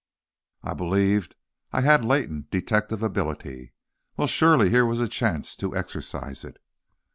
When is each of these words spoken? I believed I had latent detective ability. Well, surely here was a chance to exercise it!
I 0.63 0.73
believed 0.73 1.35
I 1.71 1.81
had 1.81 2.03
latent 2.03 2.49
detective 2.49 3.03
ability. 3.03 3.73
Well, 4.17 4.25
surely 4.25 4.71
here 4.71 4.83
was 4.87 4.99
a 4.99 5.07
chance 5.07 5.55
to 5.57 5.77
exercise 5.77 6.43
it! 6.43 6.57